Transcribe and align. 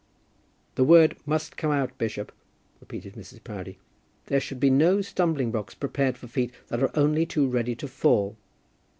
"The 0.73 0.83
word 0.83 1.15
must 1.27 1.57
come 1.57 1.69
out, 1.69 1.95
bishop," 1.99 2.31
repeated 2.79 3.13
Mrs. 3.13 3.43
Proudie. 3.43 3.77
"There 4.25 4.39
should 4.39 4.59
be 4.59 4.71
no 4.71 5.01
stumbling 5.01 5.51
blocks 5.51 5.75
prepared 5.75 6.17
for 6.17 6.25
feet 6.25 6.51
that 6.69 6.81
are 6.81 6.89
only 6.97 7.27
too 7.27 7.47
ready 7.47 7.75
to 7.75 7.87
fall." 7.87 8.35